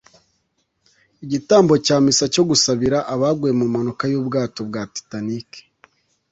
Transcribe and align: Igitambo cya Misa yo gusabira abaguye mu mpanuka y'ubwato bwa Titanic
Igitambo 1.23 1.73
cya 1.85 1.97
Misa 2.03 2.25
yo 2.35 2.43
gusabira 2.49 2.97
abaguye 3.13 3.53
mu 3.59 3.65
mpanuka 3.71 4.03
y'ubwato 4.11 4.59
bwa 4.69 4.83
Titanic 4.93 5.49